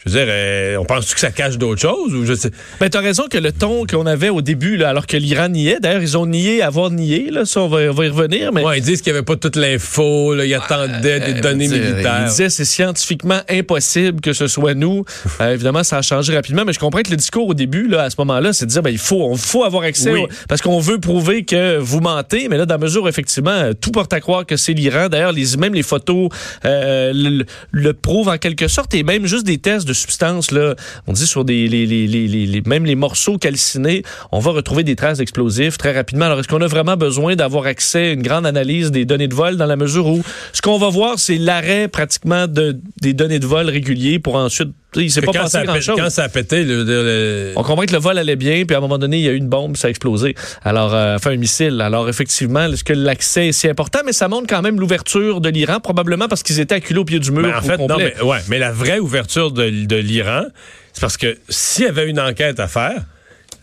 je 0.06 0.12
veux 0.12 0.18
dire, 0.24 0.28
euh, 0.28 0.76
on 0.78 0.84
pense-tu 0.84 1.14
que 1.14 1.20
ça 1.20 1.30
cache 1.30 1.58
d'autres 1.58 1.80
choses 1.80 2.14
ou 2.14 2.24
je 2.24 2.34
sais? 2.34 2.50
Ben, 2.80 2.88
t'as 2.88 3.00
raison 3.00 3.24
que 3.30 3.38
le 3.38 3.52
ton 3.52 3.84
qu'on 3.86 4.06
avait 4.06 4.28
au 4.28 4.40
début, 4.40 4.76
là, 4.76 4.88
alors 4.90 5.06
que 5.06 5.16
l'Iran 5.16 5.48
niait, 5.48 5.78
d'ailleurs, 5.80 6.02
ils 6.02 6.16
ont 6.16 6.26
nié 6.26 6.62
avoir 6.62 6.90
nié, 6.90 7.30
là, 7.30 7.44
ça, 7.44 7.60
on 7.62 7.68
va, 7.68 7.78
on 7.90 7.92
va 7.92 8.06
y 8.06 8.08
revenir, 8.08 8.52
mais. 8.52 8.64
Ouais, 8.64 8.78
ils 8.78 8.84
disent 8.84 9.02
qu'il 9.02 9.12
n'y 9.12 9.18
avait 9.18 9.24
pas 9.24 9.36
toute 9.36 9.56
l'info, 9.56 10.34
là, 10.34 10.44
ils 10.44 10.54
attendaient 10.54 11.20
des 11.20 11.38
Euh, 11.38 11.40
données 11.40 11.68
dire, 11.68 11.78
militaires. 11.82 12.20
Il 12.22 12.28
disait 12.28 12.48
c'est 12.50 12.64
scientifiquement 12.64 13.40
impossible 13.50 14.20
que 14.20 14.32
ce 14.32 14.46
soit 14.46 14.74
nous. 14.74 15.04
Euh, 15.40 15.52
évidemment, 15.52 15.82
ça 15.84 15.98
a 15.98 16.02
changé 16.02 16.34
rapidement, 16.34 16.64
mais 16.64 16.72
je 16.72 16.78
comprends 16.78 17.02
que 17.02 17.10
le 17.10 17.16
discours 17.16 17.48
au 17.48 17.52
début, 17.54 17.88
là, 17.88 18.02
à 18.04 18.10
ce 18.10 18.14
moment-là, 18.18 18.52
c'est 18.54 18.64
de 18.64 18.70
dire 18.70 18.82
ben, 18.82 18.90
il 18.90 18.96
faut, 18.98 19.22
on 19.24 19.36
faut 19.36 19.64
avoir 19.64 19.82
accès 19.82 20.10
Oui. 20.12 20.20
au- 20.20 20.28
parce 20.48 20.62
qu'on 20.62 20.78
veut 20.80 20.98
prouver 20.98 21.44
que 21.44 21.76
vous 21.76 22.00
mentez, 22.00 22.48
mais 22.48 22.56
là, 22.56 22.64
dans 22.64 22.74
la 22.74 22.78
mesure 22.78 23.02
où 23.02 23.08
effectivement, 23.08 23.70
tout 23.78 23.90
porte 23.90 24.12
à 24.14 24.20
croire 24.20 24.46
que 24.46 24.56
c'est 24.56 24.72
l'Iran. 24.72 25.08
D'ailleurs, 25.10 25.32
les, 25.32 25.56
même 25.58 25.74
les 25.74 25.82
photos 25.82 26.30
euh, 26.64 27.12
le, 27.14 27.44
le 27.72 27.92
prouvent 27.92 28.28
en 28.28 28.38
quelque 28.38 28.66
sorte, 28.68 28.94
et 28.94 29.02
même 29.02 29.26
juste 29.26 29.44
des 29.44 29.58
tests 29.58 29.86
de 29.86 29.92
substances, 29.96 30.50
là, 30.50 30.74
on 31.06 31.12
dit 31.12 31.26
sur 31.26 31.44
des 31.44 32.62
même 32.66 32.84
les 32.84 32.94
morceaux 32.94 33.38
calcinés, 33.38 34.02
on 34.32 34.38
va 34.38 34.52
retrouver 34.52 34.84
des 34.84 34.96
traces 34.96 35.18
d'explosifs 35.18 35.78
très 35.78 35.92
rapidement. 35.92 36.26
Alors, 36.26 36.40
est-ce 36.40 36.48
qu'on 36.48 36.60
a 36.60 36.66
vraiment 36.66 36.96
besoin 36.96 37.36
d'avoir 37.36 37.66
accès 37.66 38.08
à 38.08 38.12
une 38.12 38.22
grande 38.22 38.46
analyse 38.46 38.90
des 38.90 39.04
données 39.04 39.28
de 39.28 39.34
vol 39.34 39.56
dans 39.56 39.66
la 39.66 39.76
mesure 39.76 40.06
où 40.06 40.22
ce 40.52 40.62
qu'on 40.62 40.78
va 40.78 40.88
voir, 40.88 41.18
c'est 41.18 41.38
l'arrêt 41.38 41.88
pratiquement 41.88 42.46
de, 42.46 42.78
des 43.00 43.12
données 43.12 43.38
de 43.38 43.46
vol 43.46 43.68
réguliers 43.68 44.18
pour 44.18 44.36
ensuite. 44.36 44.70
Il 45.02 45.10
s'est 45.10 45.20
pas 45.20 45.32
quand, 45.32 45.40
passé 45.40 45.50
ça 45.52 45.58
a 45.58 45.60
pété, 45.62 45.72
grand-chose. 45.72 45.96
quand 45.96 46.10
ça 46.10 46.24
a 46.24 46.28
pété, 46.28 46.64
le- 46.64 46.84
le- 46.84 47.02
le- 47.04 47.52
On 47.56 47.62
comprend 47.62 47.84
que 47.86 47.92
le 47.92 47.98
vol 47.98 48.18
allait 48.18 48.36
bien, 48.36 48.64
puis 48.66 48.74
à 48.74 48.78
un 48.78 48.80
moment 48.80 48.98
donné, 48.98 49.18
il 49.18 49.22
y 49.24 49.28
a 49.28 49.32
eu 49.32 49.36
une 49.36 49.48
bombe, 49.48 49.76
ça 49.76 49.88
a 49.88 49.90
explosé. 49.90 50.34
Alors, 50.64 50.94
euh, 50.94 51.16
enfin, 51.16 51.30
un 51.32 51.36
missile. 51.36 51.80
Alors, 51.80 52.08
effectivement, 52.08 52.64
est-ce 52.72 52.84
que 52.84 52.92
l'accès 52.92 53.48
est 53.48 53.52
si 53.52 53.68
important? 53.68 54.00
Mais 54.04 54.12
ça 54.12 54.28
montre 54.28 54.46
quand 54.48 54.62
même 54.62 54.78
l'ouverture 54.80 55.40
de 55.40 55.48
l'Iran, 55.48 55.80
probablement 55.80 56.28
parce 56.28 56.42
qu'ils 56.42 56.60
étaient 56.60 56.74
acculés 56.76 57.00
au 57.00 57.04
pied 57.04 57.18
du 57.18 57.30
mur. 57.30 57.42
Ben, 57.42 57.56
en 57.58 57.62
fait, 57.62 57.78
non, 57.78 57.96
mais, 57.98 58.20
ouais, 58.22 58.38
mais 58.48 58.58
la 58.58 58.72
vraie 58.72 58.98
ouverture 58.98 59.50
de, 59.52 59.68
de 59.86 59.96
l'Iran, 59.96 60.44
c'est 60.92 61.00
parce 61.00 61.16
que 61.16 61.36
s'il 61.48 61.84
y 61.84 61.88
avait 61.88 62.08
une 62.08 62.20
enquête 62.20 62.60
à 62.60 62.68
faire, 62.68 63.02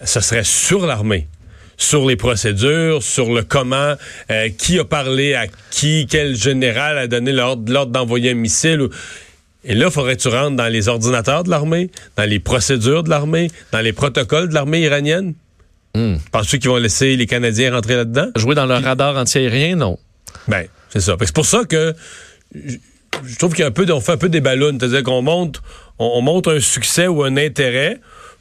ce 0.03 0.19
serait 0.19 0.44
sur 0.44 0.85
l'armée. 0.85 1.27
Sur 1.75 2.07
les 2.07 2.15
procédures, 2.15 3.01
sur 3.01 3.33
le 3.33 3.41
comment, 3.41 3.95
euh, 4.30 4.50
qui 4.57 4.77
a 4.77 4.85
parlé 4.85 5.33
à 5.33 5.47
qui, 5.71 6.06
quel 6.07 6.35
général 6.35 7.00
a 7.00 7.07
donné 7.07 7.31
l'ordre 7.31 7.71
l'ordre 7.74 7.91
d'envoyer 7.91 8.30
un 8.31 8.35
missile. 8.35 8.81
ou- 8.83 8.89
Et 9.65 9.75
là, 9.75 9.89
faudrait 9.89 10.18
que 10.18 10.21
tu 10.21 10.27
rentres 10.27 10.56
dans 10.56 10.68
les 10.68 10.88
ordinateurs 10.88 11.44
de 11.44 11.50
l'armée, 11.50 11.89
dans 12.18 12.30
les 12.30 12.39
procédures 12.39 13.04
de 13.04 13.10
l'armée, 13.10 13.50
dans 13.71 13.80
les 13.80 13.94
protocoles 13.94 14.50
de 14.50 14.54
l'armée 14.54 14.81
iranienne. 14.81 15.33
Hmm. 15.95 16.15
Penses-tu 16.31 16.60
qu'ils 16.60 16.69
vont 16.69 16.77
laisser 16.77 17.15
les 17.15 17.27
Canadiens 17.27 17.74
rentrer 17.74 17.95
là-dedans? 17.95 18.27
Jouer 18.36 18.56
dans 18.56 18.65
leur 18.65 18.81
radar 18.81 19.15
anti-aérien, 19.15 19.75
non. 19.75 19.98
Ben, 20.48 20.65
c'est 20.89 21.01
ça. 21.01 21.15
C'est 21.19 21.33
pour 21.33 21.45
ça 21.45 21.63
que 21.65 21.94
je 22.54 23.38
trouve 23.38 23.51
qu'il 23.51 23.62
y 23.62 23.63
a 23.63 23.68
un 23.68 23.71
peu, 23.71 23.86
on 23.92 24.01
fait 24.01 24.13
un 24.13 24.18
peu 24.18 24.30
des 24.30 24.42
ballons. 24.42 24.75
C'est-à-dire 24.80 25.04
qu'on 25.04 25.21
monte, 25.21 25.62
on, 26.00 26.12
on 26.16 26.21
monte 26.21 26.48
un 26.48 26.59
succès 26.59 27.07
ou 27.07 27.24
un 27.24 27.38
intérêt 27.38 28.00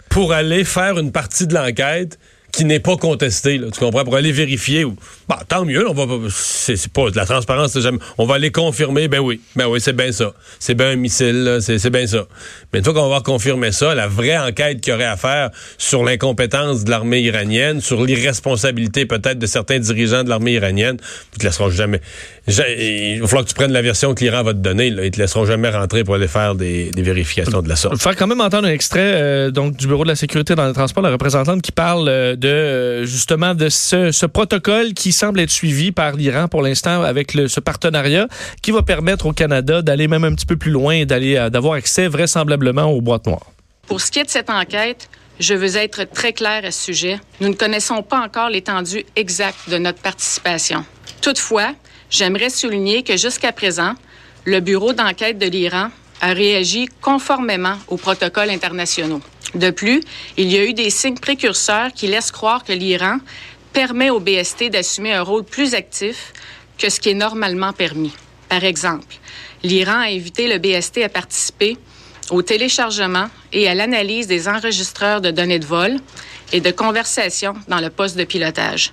pour 0.08 0.32
aller 0.32 0.64
faire 0.64 0.98
une 0.98 1.12
partie 1.12 1.46
de 1.46 1.54
l'enquête 1.54 2.18
qui 2.52 2.66
n'est 2.66 2.80
pas 2.80 2.96
contestée. 2.98 3.56
là, 3.56 3.68
tu 3.72 3.80
comprends? 3.80 4.04
Pour 4.04 4.14
aller 4.14 4.30
vérifier. 4.30 4.84
Bah, 5.26 5.40
tant 5.48 5.64
mieux. 5.64 5.88
On 5.88 5.94
va, 5.94 6.04
c'est 6.30 6.88
pas 6.92 7.10
de 7.10 7.16
la 7.16 7.24
transparence. 7.24 7.78
jamais- 7.80 7.98
on 8.18 8.26
va 8.26 8.34
aller 8.34 8.50
confirmer. 8.52 9.08
Ben 9.08 9.20
oui. 9.20 9.40
Ben 9.56 9.66
oui, 9.68 9.80
c'est 9.80 9.94
bien 9.96 10.12
ça. 10.12 10.32
C'est 10.58 10.74
bien 10.74 10.90
un 10.90 10.96
missile. 10.96 11.58
C'est 11.62 11.88
bien 11.90 12.06
ça. 12.06 12.26
Mais 12.72 12.80
une 12.80 12.84
fois 12.84 12.92
qu'on 12.92 13.08
va 13.08 13.20
confirmé 13.20 13.72
ça, 13.72 13.94
la 13.94 14.06
vraie 14.06 14.36
enquête 14.36 14.80
qu'il 14.82 14.92
y 14.92 14.94
aurait 14.94 15.06
à 15.06 15.16
faire 15.16 15.50
sur 15.78 16.04
l'incompétence 16.04 16.84
de 16.84 16.90
l'armée 16.90 17.20
iranienne, 17.22 17.80
sur 17.80 18.04
l'irresponsabilité 18.04 19.06
peut-être 19.06 19.38
de 19.38 19.46
certains 19.46 19.78
dirigeants 19.78 20.22
de 20.22 20.28
l'armée 20.28 20.52
iranienne, 20.52 20.98
ils 21.34 21.38
te 21.38 21.44
laisseront 21.46 21.70
jamais. 21.70 22.00
Ja- 22.48 22.68
Il 22.68 23.20
va 23.22 23.28
falloir 23.28 23.44
que 23.44 23.48
tu 23.48 23.54
prennes 23.54 23.72
la 23.72 23.82
version 23.82 24.14
que 24.14 24.22
l'Iran 24.24 24.42
va 24.42 24.52
te 24.52 24.58
donner. 24.58 24.90
Là. 24.90 25.04
Ils 25.06 25.10
te 25.10 25.18
laisseront 25.18 25.46
jamais 25.46 25.70
rentrer 25.70 26.04
pour 26.04 26.16
aller 26.16 26.28
faire 26.28 26.54
des, 26.54 26.90
vérifications 26.96 27.62
de 27.62 27.68
la 27.68 27.76
sorte. 27.76 27.96
faire 28.00 28.14
quand 28.16 28.26
même 28.26 28.40
entendre 28.40 28.68
un 28.68 28.72
extrait 28.72 29.00
euh, 29.14 29.50
donc 29.50 29.76
du 29.76 29.86
bureau 29.86 30.02
de 30.04 30.08
la 30.08 30.16
sécurité 30.16 30.54
dans 30.54 30.66
les 30.66 30.72
transports, 30.74 31.02
la 31.02 31.10
représentante 31.10 31.62
qui 31.62 31.72
parle 31.72 32.08
euh, 32.08 32.36
de 32.42 32.48
euh, 32.48 33.04
justement 33.06 33.54
de 33.54 33.68
ce, 33.68 34.26
protocole 34.26 34.92
qui 34.94 35.12
semble 35.12 35.40
être 35.40 35.50
suivi 35.50 35.92
par 35.92 36.12
l'Iran 36.16 36.48
pour 36.48 36.62
l'instant 36.62 37.02
avec 37.02 37.32
ce 37.32 37.60
partenariat 37.60 38.26
qui 38.60 38.72
va 38.72 38.82
permettre 38.82 39.26
au 39.26 39.32
Canada 39.32 39.80
d'aller 39.80 40.08
même 40.08 40.24
un 40.24 40.34
petit 40.34 40.46
peu 40.46 40.56
plus 40.56 40.72
loin 40.72 40.94
et 40.94 41.06
d'aller 41.06 41.36
euh, 41.36 41.50
d'avoir 41.50 41.74
accès 41.74 42.08
vraisemblablement 42.08 42.84
aux 42.84 43.00
boîtes 43.00 43.26
noires. 43.26 43.46
Pour 43.86 44.00
ce 44.00 44.10
qui 44.10 44.18
est 44.18 44.24
de 44.24 44.30
cette 44.30 44.50
enquête, 44.50 45.08
je 45.38 45.54
veux 45.54 45.76
être 45.76 46.04
très 46.04 46.32
clair 46.32 46.64
à 46.64 46.70
ce 46.70 46.82
sujet. 46.82 47.20
Nous 47.40 47.48
ne 47.48 47.54
connaissons 47.54 48.02
pas 48.02 48.20
encore 48.20 48.50
l'étendue 48.50 49.04
exacte 49.16 49.70
de 49.70 49.78
notre 49.78 50.00
participation. 50.00 50.84
Toutefois, 51.20 51.72
j'aimerais 52.10 52.50
souligner 52.50 53.02
que 53.02 53.16
jusqu'à 53.16 53.52
présent, 53.52 53.94
le 54.44 54.60
bureau 54.60 54.92
d'enquête 54.92 55.38
de 55.38 55.46
l'Iran 55.46 55.88
a 56.20 56.32
réagi 56.32 56.88
conformément 57.00 57.76
aux 57.88 57.96
protocoles 57.96 58.50
internationaux. 58.50 59.20
De 59.54 59.70
plus, 59.70 60.00
il 60.36 60.50
y 60.50 60.58
a 60.58 60.64
eu 60.64 60.72
des 60.72 60.90
signes 60.90 61.18
précurseurs 61.18 61.92
qui 61.92 62.06
laissent 62.06 62.32
croire 62.32 62.64
que 62.64 62.72
l'Iran 62.72 63.18
permet 63.72 64.10
au 64.10 64.20
BST 64.20 64.70
d'assumer 64.70 65.12
un 65.12 65.22
rôle 65.22 65.44
plus 65.44 65.74
actif 65.74 66.32
que 66.78 66.88
ce 66.88 67.00
qui 67.00 67.10
est 67.10 67.14
normalement 67.14 67.72
permis. 67.72 68.12
Par 68.48 68.64
exemple, 68.64 69.16
l'Iran 69.62 70.00
a 70.00 70.06
invité 70.06 70.46
le 70.46 70.58
BST 70.58 70.98
à 70.98 71.08
participer 71.08 71.76
au 72.30 72.42
téléchargement 72.42 73.28
et 73.52 73.68
à 73.68 73.74
l'analyse 73.74 74.26
des 74.26 74.48
enregistreurs 74.48 75.20
de 75.20 75.30
données 75.30 75.58
de 75.58 75.66
vol 75.66 75.96
et 76.52 76.60
de 76.60 76.70
conversation 76.70 77.54
dans 77.68 77.80
le 77.80 77.90
poste 77.90 78.16
de 78.16 78.24
pilotage. 78.24 78.92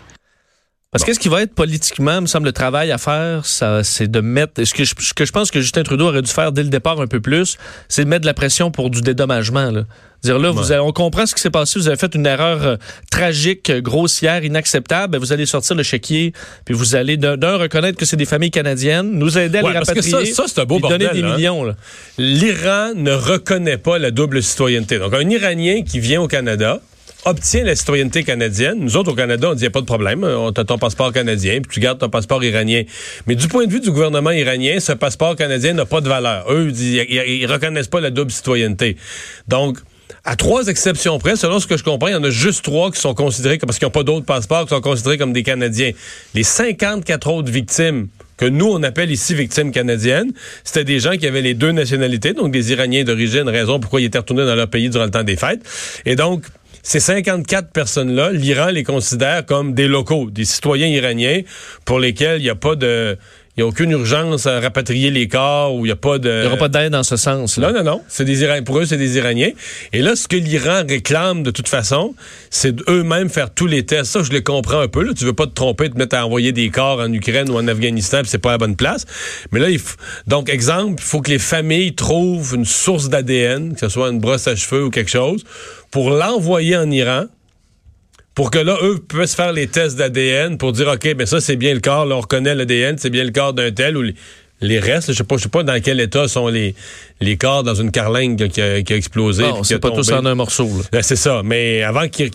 Parce 0.91 1.03
que 1.03 1.13
ce 1.13 1.19
qui 1.19 1.29
va 1.29 1.43
être 1.43 1.53
politiquement, 1.53 2.19
me 2.19 2.25
semble, 2.25 2.47
le 2.47 2.51
travail 2.51 2.91
à 2.91 2.97
faire, 2.97 3.45
ça, 3.45 3.83
c'est 3.83 4.09
de 4.09 4.21
mettre. 4.21 4.63
Ce 4.63 4.73
que, 4.73 4.83
je, 4.83 4.95
ce 4.97 5.13
que 5.13 5.23
je 5.23 5.31
pense 5.31 5.51
que 5.51 5.61
Justin 5.61 5.83
Trudeau 5.83 6.07
aurait 6.07 6.23
dû 6.23 6.31
faire 6.31 6.51
dès 6.51 6.63
le 6.63 6.69
départ 6.69 6.99
un 6.99 7.05
peu 7.05 7.19
plus, 7.19 7.57
c'est 7.87 8.05
de 8.05 8.09
mettre 8.09 8.21
de 8.21 8.25
la 8.25 8.33
pression 8.33 8.71
pour 8.71 8.89
du 8.89 9.01
dédommagement. 9.01 9.69
Là. 9.69 9.83
Dire 10.23 10.39
là, 10.39 10.49
vous 10.49 10.71
avez- 10.71 10.81
on 10.81 10.91
comprend 10.91 11.27
ce 11.27 11.35
qui 11.35 11.41
s'est 11.41 11.51
passé, 11.51 11.77
vous 11.77 11.87
avez 11.89 11.95
fait 11.95 12.15
une 12.15 12.25
erreur 12.25 12.63
euh, 12.65 12.75
tragique, 13.11 13.71
grossière, 13.71 14.43
inacceptable. 14.43 15.11
Ben, 15.13 15.19
vous 15.19 15.31
allez 15.31 15.45
sortir 15.45 15.75
le 15.75 15.83
chéquier, 15.83 16.33
puis 16.65 16.73
vous 16.73 16.95
allez 16.95 17.17
d'un 17.17 17.57
reconnaître 17.57 17.97
que 17.99 18.05
c'est 18.05 18.17
des 18.17 18.25
familles 18.25 18.49
canadiennes, 18.49 19.11
nous 19.11 19.37
aider 19.37 19.59
à 19.59 19.61
Ouais, 19.61 19.69
les 19.69 19.73
parce 19.75 19.89
que 19.91 19.99
rapatrier, 19.99 20.33
ça- 20.33 20.41
ça, 20.47 20.51
c'est 20.53 20.59
un 20.61 20.65
beau 20.65 20.79
puis 20.79 20.89
donner 20.89 21.05
bordel, 21.05 21.21
des 21.21 21.27
hein. 21.29 21.35
millions. 21.35 21.75
L'Iran 22.17 22.93
ne 22.95 23.11
reconnaît 23.13 23.77
pas 23.77 23.99
la 23.99 24.09
double 24.09 24.41
citoyenneté. 24.41 24.97
Donc, 24.97 25.13
un 25.13 25.29
Iranien 25.29 25.83
qui 25.83 25.99
vient 25.99 26.19
au 26.21 26.27
Canada 26.27 26.81
obtient 27.25 27.63
la 27.63 27.75
citoyenneté 27.75 28.23
canadienne. 28.23 28.77
Nous 28.79 28.97
autres, 28.97 29.11
au 29.11 29.15
Canada, 29.15 29.49
on 29.49 29.53
dit, 29.53 29.59
il 29.59 29.63
n'y 29.63 29.67
a 29.67 29.71
pas 29.71 29.81
de 29.81 29.85
problème. 29.85 30.23
On 30.23 30.49
a 30.49 30.63
ton 30.63 30.77
passeport 30.77 31.11
canadien, 31.11 31.59
puis 31.61 31.73
tu 31.73 31.79
gardes 31.79 31.99
ton 31.99 32.09
passeport 32.09 32.43
iranien. 32.43 32.83
Mais 33.27 33.35
du 33.35 33.47
point 33.47 33.65
de 33.65 33.71
vue 33.71 33.81
du 33.81 33.91
gouvernement 33.91 34.31
iranien, 34.31 34.79
ce 34.79 34.93
passeport 34.93 35.35
canadien 35.35 35.73
n'a 35.73 35.85
pas 35.85 36.01
de 36.01 36.09
valeur. 36.09 36.51
Eux, 36.51 36.71
ils 36.71 37.45
reconnaissent 37.45 37.87
pas 37.87 38.01
la 38.01 38.09
double 38.09 38.31
citoyenneté. 38.31 38.95
Donc, 39.47 39.79
à 40.25 40.35
trois 40.35 40.67
exceptions 40.67 41.19
près, 41.19 41.35
selon 41.35 41.59
ce 41.59 41.67
que 41.67 41.77
je 41.77 41.83
comprends, 41.83 42.07
il 42.07 42.13
y 42.13 42.15
en 42.15 42.23
a 42.23 42.29
juste 42.29 42.63
trois 42.63 42.91
qui 42.91 42.99
sont 42.99 43.13
considérés, 43.13 43.57
comme- 43.57 43.67
parce 43.67 43.79
qu'ils 43.79 43.85
n'ont 43.85 43.91
pas 43.91 44.03
d'autres 44.03 44.25
passeports, 44.25 44.63
qui 44.63 44.69
sont 44.73 44.81
considérés 44.81 45.17
comme 45.17 45.33
des 45.33 45.43
Canadiens. 45.43 45.91
Les 46.33 46.43
54 46.43 47.31
autres 47.31 47.51
victimes 47.51 48.07
que 48.37 48.45
nous, 48.45 48.67
on 48.67 48.81
appelle 48.83 49.11
ici 49.11 49.35
victimes 49.35 49.71
canadiennes, 49.71 50.31
c'était 50.63 50.85
des 50.85 50.99
gens 50.99 51.17
qui 51.17 51.27
avaient 51.27 51.41
les 51.41 51.53
deux 51.53 51.71
nationalités, 51.73 52.33
donc 52.33 52.51
des 52.51 52.71
Iraniens 52.71 53.03
d'origine, 53.03 53.49
raison 53.49 53.79
pourquoi 53.79 53.99
ils 54.01 54.05
étaient 54.05 54.17
retournés 54.17 54.45
dans 54.45 54.55
leur 54.55 54.69
pays 54.69 54.89
durant 54.89 55.03
le 55.05 55.11
temps 55.11 55.23
des 55.23 55.35
fêtes. 55.35 55.61
Et 56.05 56.15
donc, 56.15 56.43
ces 56.83 56.99
54 56.99 57.71
personnes-là, 57.71 58.31
l'Iran 58.31 58.67
les 58.67 58.83
considère 58.83 59.45
comme 59.45 59.73
des 59.73 59.87
locaux, 59.87 60.29
des 60.29 60.45
citoyens 60.45 60.87
iraniens 60.87 61.41
pour 61.85 61.99
lesquels 61.99 62.39
il 62.39 62.43
n'y 62.43 62.49
a 62.49 62.55
pas 62.55 62.75
de... 62.75 63.17
Il 63.59 63.63
n'y 63.63 63.65
a 63.65 63.67
aucune 63.71 63.91
urgence 63.91 64.47
à 64.47 64.61
rapatrier 64.61 65.11
les 65.11 65.27
corps 65.27 65.75
ou 65.75 65.79
il 65.85 65.89
n'y 65.89 65.91
a 65.91 65.97
pas 65.97 66.17
de... 66.17 66.29
Il 66.29 66.41
n'y 66.43 66.47
aura 66.47 66.55
pas 66.55 66.69
d'aide 66.69 66.93
dans 66.93 67.03
ce 67.03 67.17
sens. 67.17 67.57
là. 67.57 67.73
Non, 67.73 67.79
non, 67.79 67.83
non. 67.83 68.01
C'est 68.07 68.23
des 68.23 68.41
Iraniens. 68.41 68.63
Pour 68.63 68.79
eux, 68.79 68.85
c'est 68.85 68.95
des 68.95 69.17
Iraniens. 69.17 69.49
Et 69.91 70.01
là, 70.01 70.15
ce 70.15 70.29
que 70.29 70.37
l'Iran 70.37 70.83
réclame 70.87 71.43
de 71.43 71.51
toute 71.51 71.67
façon, 71.67 72.15
c'est 72.49 72.73
d'eux-mêmes 72.73 73.27
faire 73.27 73.53
tous 73.53 73.67
les 73.67 73.85
tests. 73.85 74.11
Ça, 74.13 74.23
je 74.23 74.31
les 74.31 74.43
comprends 74.43 74.79
un 74.79 74.87
peu. 74.87 75.03
Là. 75.03 75.11
Tu 75.13 75.25
veux 75.25 75.33
pas 75.33 75.45
te 75.45 75.51
tromper, 75.51 75.89
te 75.89 75.97
mettre 75.97 76.15
à 76.15 76.25
envoyer 76.25 76.53
des 76.53 76.69
corps 76.69 77.01
en 77.01 77.11
Ukraine 77.11 77.49
ou 77.49 77.57
en 77.57 77.67
Afghanistan, 77.67 78.19
puis 78.21 78.29
c'est 78.29 78.37
pas 78.37 78.51
la 78.51 78.57
bonne 78.59 78.77
place. 78.77 79.05
Mais 79.51 79.59
là, 79.59 79.69
il 79.69 79.77
f- 79.79 79.97
donc, 80.25 80.47
exemple, 80.47 80.93
il 80.99 81.03
faut 81.05 81.19
que 81.19 81.29
les 81.31 81.37
familles 81.37 81.93
trouvent 81.95 82.55
une 82.55 82.63
source 82.63 83.09
d'ADN, 83.09 83.73
que 83.73 83.81
ce 83.81 83.89
soit 83.89 84.07
une 84.09 84.19
brosse 84.21 84.47
à 84.47 84.55
cheveux 84.55 84.85
ou 84.85 84.89
quelque 84.89 85.11
chose, 85.11 85.43
pour 85.91 86.11
l'envoyer 86.11 86.77
en 86.77 86.89
Iran 86.89 87.25
pour 88.39 88.51
que 88.51 88.59
là, 88.59 88.77
eux 88.83 88.99
puissent 89.05 89.35
faire 89.35 89.51
les 89.51 89.67
tests 89.67 89.97
d'ADN 89.97 90.57
pour 90.57 90.71
dire, 90.71 90.87
OK, 90.87 91.13
mais 91.17 91.25
ça, 91.25 91.41
c'est 91.41 91.57
bien 91.57 91.73
le 91.73 91.81
corps, 91.81 92.05
là, 92.05 92.15
on 92.15 92.21
reconnaît 92.21 92.55
l'ADN, 92.55 92.97
c'est 92.97 93.09
bien 93.09 93.25
le 93.25 93.31
corps 93.31 93.53
d'un 93.53 93.69
tel, 93.71 93.97
ou 93.97 94.03
les, 94.61 94.79
restes, 94.79 95.11
je 95.11 95.17
sais 95.17 95.23
pas, 95.23 95.37
je 95.37 95.43
sais 95.43 95.49
pas 95.49 95.63
dans 95.63 95.79
quel 95.81 95.99
état 95.99 96.27
sont 96.27 96.47
les, 96.47 96.75
les 97.21 97.37
corps 97.37 97.63
dans 97.63 97.75
une 97.75 97.91
carlingue 97.91 98.47
qui 98.49 98.61
a, 98.61 98.81
qui 98.81 98.93
a 98.93 98.95
explosé. 98.95 99.43
Non, 99.43 99.63
c'est 99.63 99.75
a 99.75 99.79
pas 99.79 99.91
tous 99.91 100.11
en 100.11 100.25
un 100.25 100.35
morceau. 100.35 100.69
Ben, 100.91 101.01
c'est 101.01 101.15
ça. 101.15 101.41
Mais 101.43 101.83
avant 101.83 102.07
qu'ils 102.07 102.31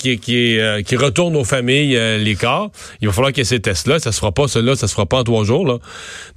euh, 0.60 0.82
retournent 0.98 1.36
aux 1.36 1.44
familles 1.44 1.96
euh, 1.96 2.18
les 2.18 2.34
corps, 2.34 2.70
il 3.00 3.08
va 3.08 3.12
falloir 3.14 3.32
qu'il 3.32 3.40
y 3.40 3.42
ait 3.42 3.44
ces 3.44 3.60
tests-là. 3.60 3.98
Ça 3.98 4.12
se 4.12 4.18
fera 4.18 4.32
pas, 4.32 4.48
cela, 4.48 4.76
ça 4.76 4.88
se 4.88 4.92
fera 4.94 5.06
pas 5.06 5.18
en 5.18 5.24
trois 5.24 5.44
jours. 5.44 5.66
Là. 5.66 5.78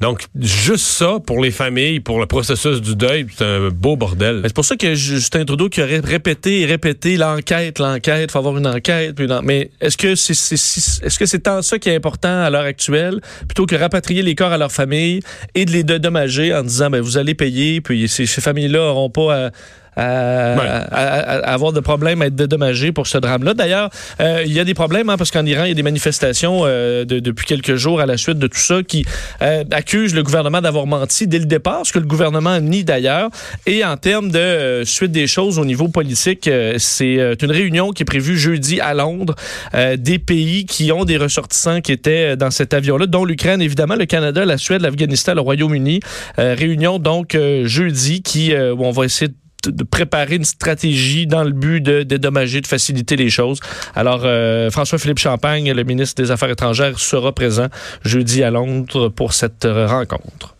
Donc, 0.01 0.23
juste 0.39 0.85
ça, 0.85 1.17
pour 1.25 1.41
les 1.41 1.51
familles, 1.51 1.99
pour 1.99 2.19
le 2.19 2.25
processus 2.25 2.81
du 2.81 2.95
deuil, 2.95 3.27
c'est 3.37 3.45
un 3.45 3.69
beau 3.69 3.95
bordel. 3.95 4.41
Mais 4.41 4.49
C'est 4.49 4.55
pour 4.55 4.65
ça 4.65 4.75
que 4.75 4.95
Justin 4.95 5.45
Trudeau 5.45 5.69
qui 5.69 5.81
aurait 5.81 5.99
répété 5.99 6.61
et 6.61 6.65
répété 6.65 7.17
l'enquête, 7.17 7.79
l'enquête, 7.79 8.31
faut 8.31 8.39
avoir 8.39 8.57
une 8.57 8.67
enquête. 8.67 9.15
puis 9.15 9.27
Mais 9.43 9.69
est-ce 9.81 9.97
que 9.97 10.15
c'est 10.15 10.33
c'est- 10.33 10.57
c'est- 10.57 11.05
est-ce 11.05 11.17
que 11.19 11.25
c'est 11.25 11.39
tant 11.39 11.61
ça 11.61 11.79
qui 11.79 11.89
est 11.89 11.95
important 11.95 12.43
à 12.43 12.49
l'heure 12.49 12.63
actuelle, 12.63 13.21
plutôt 13.47 13.65
que 13.65 13.75
rapatrier 13.75 14.21
les 14.21 14.35
corps 14.35 14.51
à 14.51 14.57
leur 14.57 14.71
famille 14.71 15.21
et 15.55 15.65
de 15.65 15.71
les 15.71 15.76
dédommager 15.83 16.53
en 16.53 16.63
disant 16.63 16.89
ben 16.89 17.01
vous 17.01 17.17
allez 17.17 17.35
payer, 17.35 17.81
puis 17.81 18.07
ces, 18.07 18.25
ces 18.25 18.41
familles-là 18.41 18.79
n'auront 18.79 19.09
pas 19.09 19.47
à 19.47 19.51
à, 19.97 20.55
Ouais. 20.57 20.67
à- 20.91 21.53
avoir 21.53 21.73
de 21.73 21.79
problèmes 21.79 22.21
à 22.21 22.27
être 22.27 22.35
dédommagés 22.35 22.91
pour 22.91 23.07
ce 23.07 23.17
drame-là. 23.17 23.53
D'ailleurs, 23.53 23.89
euh, 24.21 24.43
il 24.45 24.53
y 24.53 24.59
a 24.59 24.63
des 24.63 24.73
problèmes 24.73 25.09
hein, 25.09 25.17
parce 25.17 25.31
qu'en 25.31 25.45
Iran, 25.45 25.63
il 25.65 25.69
y 25.69 25.71
a 25.71 25.75
des 25.75 25.83
manifestations 25.83 26.61
euh, 26.65 27.03
de- 27.05 27.19
depuis 27.19 27.45
quelques 27.45 27.75
jours 27.75 27.99
à 27.99 28.05
la 28.05 28.17
suite 28.17 28.37
de 28.39 28.47
tout 28.47 28.59
ça 28.59 28.83
qui 28.83 29.05
euh, 29.41 29.63
accusent 29.71 30.13
le 30.15 30.23
gouvernement 30.23 30.61
d'avoir 30.61 30.85
menti 30.85 31.27
dès 31.27 31.39
le 31.39 31.45
départ, 31.45 31.81
ce 31.85 31.91
que 31.93 31.99
le 31.99 32.05
gouvernement 32.05 32.59
nie 32.59 32.83
d'ailleurs. 32.83 33.29
Et 33.65 33.83
en 33.83 33.97
termes 33.97 34.29
de 34.31 34.37
euh, 34.39 34.85
suite 34.85 35.11
des 35.11 35.27
choses 35.27 35.57
au 35.59 35.65
niveau 35.65 35.87
politique, 35.87 36.47
euh, 36.47 36.75
c'est 36.77 37.17
euh, 37.19 37.35
une 37.41 37.51
réunion 37.51 37.91
qui 37.91 38.03
est 38.03 38.05
prévue 38.05 38.37
jeudi 38.37 38.79
à 38.79 38.93
Londres 38.93 39.35
euh, 39.73 39.97
des 39.97 40.19
pays 40.19 40.65
qui 40.65 40.91
ont 40.91 41.05
des 41.05 41.17
ressortissants 41.17 41.81
qui 41.81 41.91
étaient 41.91 42.37
dans 42.37 42.51
cet 42.51 42.73
avion-là, 42.73 43.05
dont 43.07 43.25
l'Ukraine, 43.25 43.61
évidemment, 43.61 43.95
le 43.95 44.05
Canada, 44.05 44.45
la 44.45 44.57
Suède, 44.57 44.81
l'Afghanistan, 44.81 45.33
le 45.33 45.41
Royaume-Uni. 45.41 45.99
Euh, 46.39 46.55
réunion 46.57 46.99
donc 46.99 47.35
euh, 47.35 47.65
jeudi 47.65 48.21
qui 48.21 48.53
euh, 48.53 48.73
où 48.73 48.83
on 48.85 48.91
va 48.91 49.05
essayer 49.05 49.29
de 49.29 49.33
de 49.65 49.83
préparer 49.83 50.35
une 50.35 50.45
stratégie 50.45 51.27
dans 51.27 51.43
le 51.43 51.51
but 51.51 51.81
de 51.81 52.03
dédommager, 52.03 52.61
de 52.61 52.67
faciliter 52.67 53.15
les 53.15 53.29
choses. 53.29 53.59
Alors, 53.95 54.21
euh, 54.23 54.69
François-Philippe 54.69 55.19
Champagne, 55.19 55.71
le 55.71 55.83
ministre 55.83 56.21
des 56.21 56.31
Affaires 56.31 56.49
étrangères, 56.49 56.99
sera 56.99 57.33
présent 57.33 57.67
jeudi 58.03 58.43
à 58.43 58.51
Londres 58.51 59.09
pour 59.09 59.33
cette 59.33 59.65
rencontre. 59.65 60.56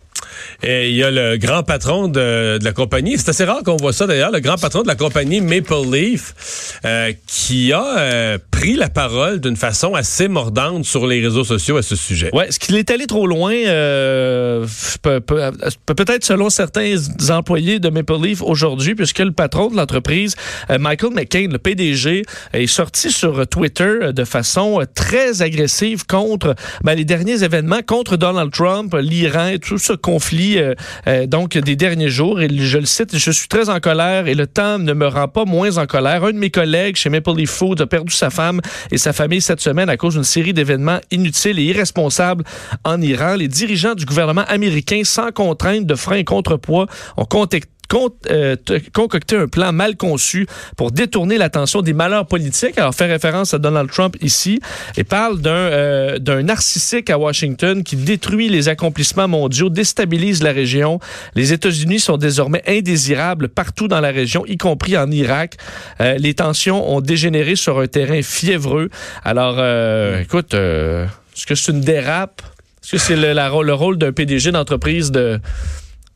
Et 0.62 0.90
il 0.90 0.96
y 0.96 1.02
a 1.02 1.10
le 1.10 1.36
grand 1.36 1.62
patron 1.62 2.08
de, 2.08 2.58
la 2.62 2.72
compagnie. 2.72 3.16
C'est 3.18 3.30
assez 3.30 3.44
rare 3.44 3.62
qu'on 3.64 3.76
voit 3.76 3.92
ça 3.92 4.06
d'ailleurs. 4.06 4.30
Le 4.30 4.40
grand 4.40 4.56
patron 4.56 4.82
de 4.82 4.88
la 4.88 4.94
compagnie 4.94 5.40
Maple 5.40 5.74
Leaf 5.92 6.78
euh, 6.84 7.12
qui 7.26 7.72
a 7.72 7.98
euh, 7.98 8.38
pris 8.50 8.74
la 8.74 8.88
parole 8.88 9.40
d'une 9.40 9.56
façon 9.56 9.94
assez 9.94 10.28
mordante 10.28 10.84
sur 10.84 11.06
les 11.06 11.20
réseaux 11.20 11.44
sociaux 11.44 11.76
à 11.76 11.82
ce 11.82 11.96
sujet. 11.96 12.30
Ouais, 12.34 12.48
est-ce 12.48 12.58
qu'il 12.58 12.76
est 12.76 12.90
allé 12.90 13.06
trop 13.06 13.26
loin, 13.26 13.52
euh, 13.54 14.66
peut- 15.02 15.20
peut-être 15.20 16.24
selon 16.24 16.50
certains 16.50 16.94
employés 17.30 17.78
de 17.78 17.88
Maple 17.88 18.20
Leaf 18.22 18.42
aujourd'hui, 18.42 18.94
puisque 18.94 19.18
le 19.20 19.32
patron 19.32 19.68
de 19.70 19.76
l'entreprise, 19.76 20.34
euh, 20.70 20.78
Michael 20.78 21.12
McCain, 21.14 21.48
le 21.50 21.58
PDG, 21.58 22.22
est 22.52 22.66
sorti 22.66 23.10
sur 23.10 23.46
Twitter 23.46 23.82
euh, 24.02 24.12
de 24.12 24.24
façon 24.24 24.80
euh, 24.80 24.84
très 24.94 25.42
agressive 25.42 26.06
contre 26.06 26.54
ben, 26.84 26.94
les 26.94 27.04
derniers 27.04 27.42
événements, 27.42 27.80
contre 27.86 28.16
Donald 28.16 28.52
Trump, 28.52 28.94
l'Iran 29.00 29.54
tout 29.60 29.78
ce 29.78 29.92
conflit 29.92 30.27
euh, 30.36 30.74
euh, 31.06 31.26
donc 31.26 31.56
des 31.56 31.76
derniers 31.76 32.08
jours. 32.08 32.40
Et 32.40 32.48
je 32.48 32.78
le 32.78 32.86
cite, 32.86 33.16
je 33.16 33.30
suis 33.30 33.48
très 33.48 33.68
en 33.68 33.80
colère 33.80 34.26
et 34.26 34.34
le 34.34 34.46
temps 34.46 34.78
ne 34.78 34.92
me 34.92 35.06
rend 35.06 35.28
pas 35.28 35.44
moins 35.44 35.78
en 35.78 35.86
colère. 35.86 36.24
Un 36.24 36.32
de 36.32 36.38
mes 36.38 36.50
collègues 36.50 36.96
chez 36.96 37.10
Maple 37.10 37.34
Leaf 37.36 37.50
Foods 37.50 37.80
a 37.80 37.86
perdu 37.86 38.12
sa 38.12 38.30
femme 38.30 38.60
et 38.90 38.98
sa 38.98 39.12
famille 39.12 39.40
cette 39.40 39.60
semaine 39.60 39.88
à 39.88 39.96
cause 39.96 40.14
d'une 40.14 40.24
série 40.24 40.52
d'événements 40.52 41.00
inutiles 41.10 41.58
et 41.58 41.64
irresponsables 41.64 42.44
en 42.84 43.00
Iran. 43.00 43.36
Les 43.36 43.48
dirigeants 43.48 43.94
du 43.94 44.04
gouvernement 44.04 44.44
américain, 44.48 45.02
sans 45.04 45.30
contrainte 45.30 45.86
de 45.86 45.94
frein 45.94 46.16
et 46.16 46.24
contrepoids, 46.24 46.86
ont 47.16 47.24
contacté 47.24 47.68
con- 47.88 48.10
euh, 48.30 48.56
concocté 48.92 49.36
un 49.36 49.48
plan 49.48 49.72
mal 49.72 49.96
conçu 49.96 50.46
pour 50.76 50.90
détourner 50.92 51.38
l'attention 51.38 51.82
des 51.82 51.92
malheurs 51.92 52.26
politiques. 52.26 52.78
Alors, 52.78 52.94
fait 52.94 53.06
référence 53.06 53.54
à 53.54 53.58
Donald 53.58 53.90
Trump 53.90 54.16
ici 54.20 54.60
et 54.96 55.04
parle 55.04 55.40
d'un 55.40 55.50
euh, 55.50 56.18
d'un 56.18 56.42
narcissique 56.42 57.10
à 57.10 57.18
Washington 57.18 57.82
qui 57.82 57.96
détruit 57.96 58.48
les 58.48 58.68
accomplissements 58.68 59.28
mondiaux, 59.28 59.68
déstabilise 59.70 60.42
la 60.42 60.52
région. 60.52 61.00
Les 61.34 61.52
États-Unis 61.52 62.00
sont 62.00 62.16
désormais 62.16 62.62
indésirables 62.66 63.48
partout 63.48 63.88
dans 63.88 64.00
la 64.00 64.10
région, 64.10 64.44
y 64.46 64.56
compris 64.56 64.96
en 64.96 65.10
Irak. 65.10 65.56
Euh, 66.00 66.16
les 66.18 66.34
tensions 66.34 66.90
ont 66.94 67.00
dégénéré 67.00 67.56
sur 67.56 67.78
un 67.80 67.86
terrain 67.86 68.22
fiévreux. 68.22 68.88
Alors, 69.24 69.56
euh, 69.58 70.20
écoute, 70.20 70.54
euh, 70.54 71.06
est-ce 71.34 71.46
que 71.46 71.54
c'est 71.54 71.72
une 71.72 71.80
dérape? 71.80 72.42
Est-ce 72.82 72.92
que 72.92 72.98
c'est 72.98 73.16
le, 73.16 73.32
le 73.62 73.74
rôle 73.74 73.98
d'un 73.98 74.12
PDG 74.12 74.50
d'entreprise 74.52 75.10
de 75.10 75.40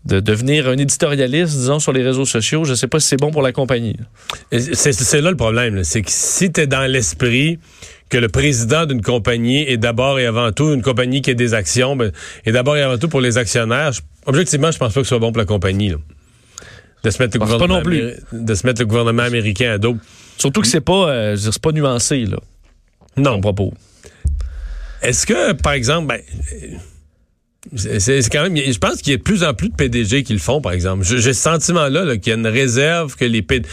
de 0.05 0.19
devenir 0.21 0.69
un 0.69 0.77
éditorialiste, 0.77 1.55
disons, 1.55 1.79
sur 1.79 1.93
les 1.93 2.03
réseaux 2.03 2.25
sociaux. 2.25 2.65
Je 2.65 2.71
ne 2.71 2.75
sais 2.75 2.89
pas 2.89 2.99
si 2.99 3.09
c'est 3.09 3.17
bon 3.17 3.31
pour 3.31 3.43
la 3.43 3.53
compagnie. 3.53 3.97
C'est 4.51 5.21
là 5.21 5.31
le 5.31 5.37
problème. 5.37 5.85
C'est 5.85 6.03
que 6.03 6.11
si 6.11 6.51
tu 6.51 6.61
es 6.63 6.67
dans 6.67 6.91
l'esprit 6.91 7.59
que 8.09 8.19
le 8.19 8.29
président 8.29 8.85
d'une 8.85 9.01
compagnie 9.01 9.63
est 9.63 9.77
d'abord 9.77 10.19
et 10.19 10.27
avant 10.27 10.51
tout 10.53 10.73
une 10.75 10.83
compagnie 10.83 11.23
qui 11.23 11.31
a 11.31 11.35
des 11.35 11.55
actions, 11.55 11.95
ben, 11.97 12.11
est 12.45 12.53
d'abord 12.53 12.77
et 12.77 12.83
avant 12.83 12.99
tout 12.99 13.09
pour 13.09 13.21
les 13.21 13.39
actionnaires, 13.39 13.93
je- 13.93 14.01
objectivement, 14.27 14.71
je 14.71 14.79
pense 14.79 14.93
pas 14.93 15.01
que 15.01 15.05
ce 15.07 15.09
soit 15.11 15.19
bon 15.19 15.31
pour 15.33 15.39
la 15.39 15.47
compagnie. 15.47 15.91
là. 15.91 15.97
De 17.05 17.11
se 17.11 17.21
mettre 17.23 17.37
le 17.37 17.45
gouvernement 17.45 17.77
non 17.79 17.83
plus. 17.83 18.13
de 18.33 18.55
se 18.55 18.67
mettre 18.67 18.81
le 18.81 18.87
gouvernement 18.87 19.23
américain 19.25 19.73
à 19.73 19.79
dos. 19.79 19.97
Surtout 20.37 20.61
que 20.61 20.67
c'est 20.69 20.81
pas, 20.81 21.09
euh, 21.09 21.31
je 21.31 21.37
veux 21.37 21.43
dire, 21.45 21.53
c'est 21.53 21.63
pas 21.63 21.73
nuancé, 21.73 22.27
là, 22.27 22.37
Non. 23.17 23.33
mon 23.33 23.41
propos. 23.41 23.73
Est-ce 25.01 25.27
que, 25.27 25.53
par 25.53 25.73
exemple, 25.73 26.07
ben, 26.09 26.21
c'est 27.77 28.29
quand 28.31 28.43
même, 28.43 28.57
je 28.57 28.79
pense 28.79 29.03
qu'il 29.03 29.13
y 29.13 29.15
a 29.15 29.19
de 29.19 29.23
plus 29.23 29.45
en 29.45 29.55
plus 29.55 29.69
de 29.69 29.75
PDG 29.75 30.23
qui 30.25 30.33
le 30.33 30.39
font, 30.39 30.61
par 30.61 30.73
exemple. 30.73 31.05
J'ai 31.05 31.21
ce 31.33 31.41
sentiment-là 31.43 32.05
là, 32.05 32.17
qu'il 32.17 32.33
y 32.33 32.35
a 32.35 32.39
une 32.39 32.47
réserve 32.47 33.15
que 33.17 33.25
les 33.25 33.43
PDG, 33.43 33.69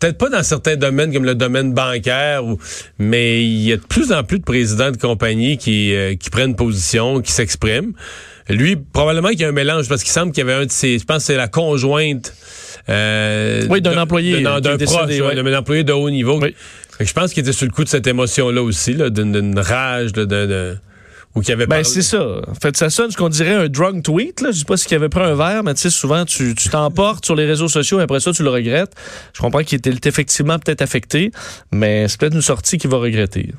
peut-être 0.00 0.18
pas 0.18 0.28
dans 0.30 0.42
certains 0.42 0.76
domaines 0.76 1.12
comme 1.12 1.24
le 1.24 1.34
domaine 1.34 1.72
bancaire, 1.74 2.44
ou, 2.44 2.58
mais 2.98 3.44
il 3.44 3.60
y 3.62 3.72
a 3.72 3.76
de 3.76 3.82
plus 3.82 4.12
en 4.12 4.24
plus 4.24 4.38
de 4.38 4.44
présidents 4.44 4.90
de 4.90 4.96
compagnies 4.96 5.58
qui, 5.58 5.94
euh, 5.94 6.14
qui 6.16 6.30
prennent 6.30 6.56
position, 6.56 7.20
qui 7.20 7.32
s'expriment. 7.32 7.92
Lui, 8.50 8.76
probablement 8.76 9.28
qu'il 9.30 9.40
y 9.40 9.44
a 9.44 9.48
un 9.48 9.52
mélange 9.52 9.88
parce 9.88 10.02
qu'il 10.02 10.12
semble 10.12 10.32
qu'il 10.32 10.44
y 10.46 10.50
avait 10.50 10.62
un 10.62 10.66
de 10.66 10.70
ses, 10.70 10.98
je 10.98 11.04
pense 11.04 11.18
que 11.18 11.22
c'est 11.24 11.36
la 11.36 11.48
conjointe. 11.48 12.34
euh, 12.90 13.66
Oui, 13.70 13.80
d'un 13.80 13.96
employé, 13.96 14.42
d'un 14.42 14.60
proche, 14.60 15.06
ouais, 15.08 15.20
ouais. 15.20 15.34
d'un 15.34 15.58
employé 15.58 15.82
de 15.84 15.92
haut 15.92 16.10
niveau. 16.10 16.38
Oui. 16.42 16.54
Fait 16.98 17.04
que 17.04 17.08
je 17.08 17.14
pense 17.14 17.32
qu'il 17.32 17.42
était 17.42 17.52
sur 17.52 17.66
le 17.66 17.72
coup 17.72 17.84
de 17.84 17.88
cette 17.88 18.06
émotion-là 18.06 18.62
aussi, 18.62 18.92
là, 18.94 19.08
d'une 19.10 19.32
d'une 19.32 19.58
rage, 19.58 20.10
là, 20.16 20.26
de, 20.26 20.46
de- 20.46 20.76
ou 21.34 21.40
qu'il 21.40 21.52
avait 21.52 21.66
Ben, 21.66 21.82
c'est 21.82 22.02
ça. 22.02 22.40
En 22.48 22.54
fait, 22.54 22.76
ça 22.76 22.90
sonne 22.90 23.10
ce 23.10 23.16
qu'on 23.16 23.28
dirait 23.28 23.54
un 23.54 23.68
drunk 23.68 24.04
tweet. 24.04 24.40
Là. 24.40 24.50
Je 24.52 24.58
sais 24.58 24.64
pas 24.64 24.76
s'il 24.76 24.94
avait 24.94 25.08
pris 25.08 25.22
un 25.22 25.34
verre, 25.34 25.64
mais 25.64 25.74
tu 25.74 25.80
sais, 25.80 25.90
souvent, 25.90 26.24
tu 26.24 26.54
tu 26.54 26.68
t'emportes 26.68 27.24
sur 27.24 27.34
les 27.34 27.46
réseaux 27.46 27.68
sociaux 27.68 28.00
et 28.00 28.02
après 28.02 28.20
ça, 28.20 28.32
tu 28.32 28.42
le 28.42 28.50
regrettes. 28.50 28.92
Je 29.32 29.40
comprends 29.40 29.62
qu'il 29.62 29.78
était 29.78 30.08
effectivement 30.08 30.58
peut-être 30.58 30.82
affecté, 30.82 31.32
mais 31.72 32.08
c'est 32.08 32.20
peut-être 32.20 32.34
une 32.34 32.42
sortie 32.42 32.78
qu'il 32.78 32.90
va 32.90 32.98
regretter. 32.98 33.52